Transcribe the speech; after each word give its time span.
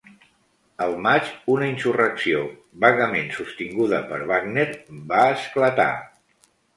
El 0.83 0.93
maig, 1.07 1.27
una 1.55 1.67
insurrecció 1.73 2.41
-vagament 2.85 3.29
sostinguda 3.35 3.99
per 4.13 4.19
Wagner- 4.31 4.71
va 5.13 5.21
esclatar. 5.35 5.87